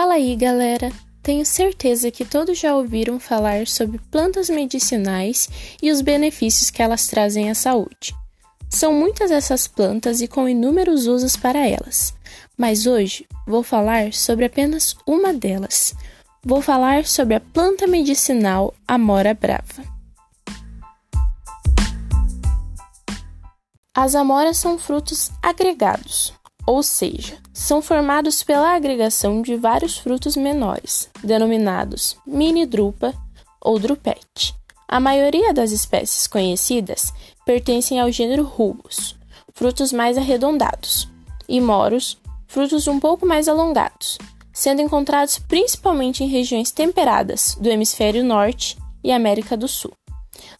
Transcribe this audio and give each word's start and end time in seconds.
Fala 0.00 0.14
aí, 0.14 0.36
galera! 0.36 0.92
Tenho 1.24 1.44
certeza 1.44 2.08
que 2.08 2.24
todos 2.24 2.56
já 2.56 2.72
ouviram 2.72 3.18
falar 3.18 3.66
sobre 3.66 3.98
plantas 4.12 4.48
medicinais 4.48 5.48
e 5.82 5.90
os 5.90 6.00
benefícios 6.00 6.70
que 6.70 6.80
elas 6.80 7.08
trazem 7.08 7.50
à 7.50 7.54
saúde. 7.56 8.14
São 8.70 8.94
muitas 8.94 9.32
essas 9.32 9.66
plantas 9.66 10.20
e 10.20 10.28
com 10.28 10.48
inúmeros 10.48 11.08
usos 11.08 11.36
para 11.36 11.66
elas, 11.66 12.14
mas 12.56 12.86
hoje 12.86 13.26
vou 13.44 13.64
falar 13.64 14.12
sobre 14.12 14.44
apenas 14.44 14.94
uma 15.04 15.34
delas. 15.34 15.96
Vou 16.44 16.62
falar 16.62 17.04
sobre 17.04 17.34
a 17.34 17.40
planta 17.40 17.88
medicinal 17.88 18.72
Amora 18.86 19.34
Brava. 19.34 19.82
As 23.96 24.14
amoras 24.14 24.58
são 24.58 24.78
frutos 24.78 25.32
agregados, 25.42 26.32
ou 26.68 26.82
seja, 26.82 27.38
são 27.50 27.80
formados 27.80 28.42
pela 28.42 28.74
agregação 28.74 29.40
de 29.40 29.56
vários 29.56 29.96
frutos 29.96 30.36
menores, 30.36 31.08
denominados 31.24 32.14
mini-drupa 32.26 33.14
ou 33.58 33.78
drupete. 33.78 34.54
A 34.86 35.00
maioria 35.00 35.54
das 35.54 35.72
espécies 35.72 36.26
conhecidas 36.26 37.10
pertencem 37.46 37.98
ao 37.98 38.12
gênero 38.12 38.42
rubus, 38.42 39.16
frutos 39.54 39.94
mais 39.94 40.18
arredondados, 40.18 41.08
e 41.48 41.58
moros, 41.58 42.18
frutos 42.46 42.86
um 42.86 43.00
pouco 43.00 43.24
mais 43.24 43.48
alongados, 43.48 44.18
sendo 44.52 44.82
encontrados 44.82 45.38
principalmente 45.38 46.22
em 46.22 46.28
regiões 46.28 46.70
temperadas 46.70 47.56
do 47.58 47.70
hemisfério 47.70 48.22
norte 48.22 48.76
e 49.02 49.10
América 49.10 49.56
do 49.56 49.66
Sul. 49.66 49.92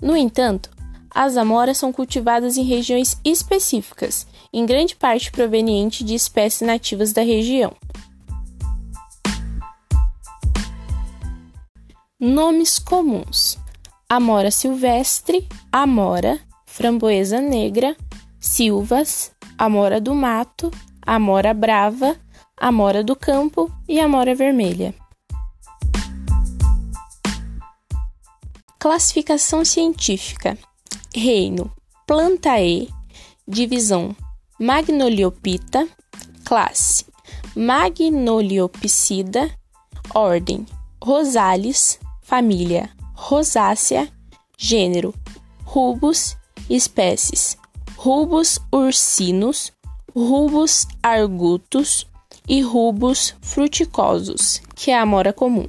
No 0.00 0.16
entanto, 0.16 0.70
as 1.18 1.36
amoras 1.36 1.76
são 1.76 1.92
cultivadas 1.92 2.56
em 2.56 2.62
regiões 2.62 3.20
específicas, 3.24 4.24
em 4.52 4.64
grande 4.64 4.94
parte 4.94 5.32
proveniente 5.32 6.04
de 6.04 6.14
espécies 6.14 6.60
nativas 6.60 7.12
da 7.12 7.22
região. 7.22 7.72
Nomes 12.20 12.78
comuns: 12.78 13.58
Amora 14.08 14.52
silvestre, 14.52 15.48
Amora, 15.72 16.38
Framboesa 16.64 17.40
negra, 17.40 17.96
Silvas, 18.38 19.32
Amora 19.58 20.00
do 20.00 20.14
mato, 20.14 20.70
Amora 21.04 21.52
brava, 21.52 22.16
Amora 22.56 23.02
do 23.02 23.16
campo 23.16 23.68
e 23.88 23.98
Amora 23.98 24.36
vermelha. 24.36 24.94
Classificação 28.78 29.64
científica: 29.64 30.56
Reino 31.14 31.72
Plantae, 32.06 32.88
divisão 33.46 34.14
Magnoliopita, 34.60 35.88
classe 36.44 37.06
Magnoliopsida, 37.56 39.50
ordem 40.14 40.66
Rosales, 41.02 41.98
família 42.22 42.90
Rosácea, 43.14 44.12
gênero 44.58 45.14
Rubus, 45.64 46.36
espécies 46.68 47.56
Rubus 47.96 48.58
ursinus, 48.70 49.72
Rubus 50.14 50.86
argutus 51.02 52.06
e 52.46 52.60
Rubus 52.60 53.34
fruticosus, 53.40 54.60
que 54.74 54.90
é 54.90 54.98
a 54.98 55.02
amora 55.02 55.32
comum. 55.32 55.66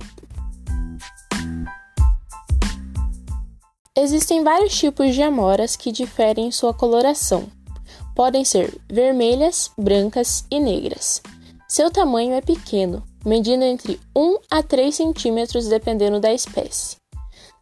Existem 4.02 4.46
vários 4.46 4.78
tipos 4.78 5.14
de 5.14 5.22
amoras 5.22 5.76
que 5.76 5.92
diferem 5.92 6.48
em 6.48 6.52
sua 6.52 6.74
coloração. 6.74 7.50
Podem 8.16 8.46
ser 8.46 8.80
vermelhas, 8.90 9.72
brancas 9.78 10.46
e 10.50 10.58
negras. 10.58 11.22
Seu 11.68 11.92
tamanho 11.92 12.34
é 12.34 12.40
pequeno, 12.40 13.04
medindo 13.26 13.66
entre 13.66 14.00
1 14.16 14.38
a 14.50 14.64
3 14.64 14.96
centímetros 14.96 15.68
dependendo 15.68 16.18
da 16.18 16.32
espécie. 16.32 16.96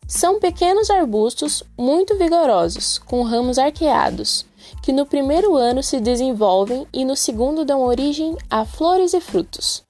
São 0.07 0.39
pequenos 0.39 0.91
arbustos 0.91 1.63
muito 1.75 2.15
vigorosos, 2.15 2.99
com 2.99 3.23
ramos 3.23 3.57
arqueados, 3.57 4.45
que 4.83 4.93
no 4.93 5.07
primeiro 5.07 5.55
ano 5.55 5.81
se 5.81 5.99
desenvolvem 5.99 6.85
e 6.93 7.03
no 7.03 7.15
segundo 7.15 7.65
dão 7.65 7.81
origem 7.81 8.37
a 8.47 8.63
flores 8.63 9.15
e 9.15 9.19
frutos. 9.19 9.81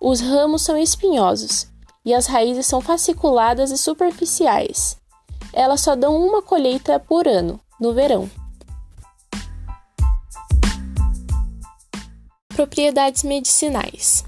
Os 0.00 0.20
ramos 0.20 0.62
são 0.62 0.78
espinhosos 0.78 1.66
e 2.04 2.14
as 2.14 2.26
raízes 2.26 2.66
são 2.66 2.80
fasciculadas 2.80 3.72
e 3.72 3.76
superficiais, 3.76 4.97
elas 5.58 5.80
só 5.80 5.96
dão 5.96 6.16
uma 6.16 6.40
colheita 6.40 7.00
por 7.00 7.26
ano, 7.26 7.60
no 7.80 7.92
verão. 7.92 8.30
Propriedades 12.54 13.24
medicinais: 13.24 14.24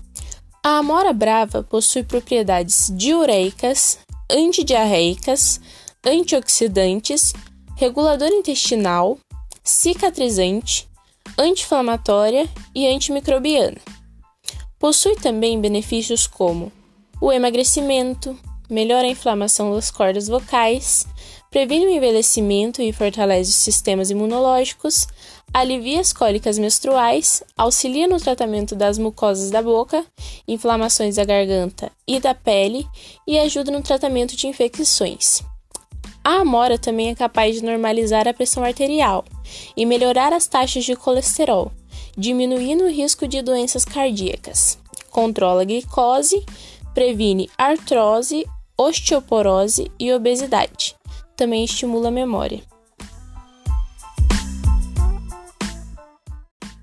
A 0.60 0.78
amora 0.78 1.12
brava 1.12 1.62
possui 1.62 2.02
propriedades 2.02 2.91
diureicas, 2.92 4.00
antidiarreicas, 4.28 5.60
antioxidantes, 6.04 7.32
regulador 7.76 8.30
intestinal, 8.30 9.16
cicatrizante, 9.62 10.88
anti-inflamatória 11.38 12.48
e 12.74 12.88
antimicrobiana. 12.88 13.78
Possui 14.80 15.14
também 15.14 15.60
benefícios 15.60 16.26
como 16.26 16.72
o 17.20 17.30
emagrecimento, 17.30 18.36
melhora 18.70 19.06
a 19.06 19.10
inflamação 19.10 19.75
das 19.75 19.91
cordas 19.91 20.28
vocais, 20.28 21.06
previne 21.50 21.86
o 21.86 21.91
envelhecimento 21.91 22.81
e 22.81 22.92
fortalece 22.92 23.50
os 23.50 23.56
sistemas 23.56 24.10
imunológicos, 24.10 25.08
alivia 25.53 26.00
as 26.00 26.12
cólicas 26.12 26.58
menstruais, 26.58 27.42
auxilia 27.59 28.06
no 28.06 28.20
tratamento 28.20 28.76
das 28.76 28.97
mucosas 28.98 29.50
da 29.50 29.60
boca, 29.60 30.06
inflamações 30.47 31.16
da 31.16 31.25
garganta 31.25 31.91
e 32.06 32.20
da 32.20 32.34
pele 32.34 32.86
e 33.26 33.38
ajuda 33.38 33.72
no 33.72 33.82
tratamento 33.82 34.36
de 34.36 34.47
infecções. 34.47 35.42
A 36.22 36.41
amora 36.41 36.78
também 36.78 37.09
é 37.09 37.14
capaz 37.14 37.56
de 37.56 37.64
normalizar 37.64 38.28
a 38.28 38.34
pressão 38.34 38.62
arterial 38.62 39.25
e 39.76 39.84
melhorar 39.84 40.32
as 40.32 40.47
taxas 40.47 40.84
de 40.84 40.94
colesterol, 40.94 41.72
diminuindo 42.16 42.84
o 42.84 42.91
risco 42.91 43.26
de 43.26 43.42
doenças 43.42 43.84
cardíacas. 43.84 44.78
Controla 45.10 45.62
a 45.62 45.64
glicose, 45.64 46.44
previne 46.94 47.50
artrose, 47.56 48.47
osteoporose 48.80 49.92
e 49.98 50.10
obesidade. 50.10 50.96
Também 51.36 51.64
estimula 51.64 52.08
a 52.08 52.10
memória. 52.10 52.62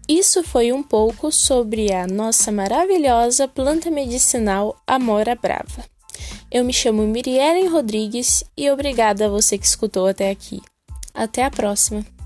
Isso 0.08 0.44
foi 0.44 0.72
um 0.72 0.84
pouco 0.84 1.32
sobre 1.32 1.92
a 1.92 2.06
nossa 2.06 2.52
maravilhosa 2.52 3.48
planta 3.48 3.90
medicinal 3.90 4.80
Amora 4.86 5.36
Brava. 5.36 5.84
Eu 6.52 6.64
me 6.64 6.72
chamo 6.72 7.02
Miriellen 7.02 7.68
Rodrigues 7.68 8.44
e 8.56 8.70
obrigada 8.70 9.26
a 9.26 9.30
você 9.30 9.58
que 9.58 9.66
escutou 9.66 10.08
até 10.08 10.30
aqui. 10.30 10.62
Até 11.14 11.44
a 11.44 11.52
próxima! 11.52 12.17